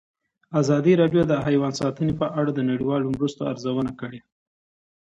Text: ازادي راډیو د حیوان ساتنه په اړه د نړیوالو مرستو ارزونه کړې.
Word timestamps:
ازادي 0.61 0.93
راډیو 1.01 1.21
د 1.27 1.33
حیوان 1.45 1.73
ساتنه 1.81 2.13
په 2.21 2.27
اړه 2.39 2.51
د 2.53 2.59
نړیوالو 2.71 3.13
مرستو 3.15 3.41
ارزونه 3.51 3.91
کړې. 3.99 4.19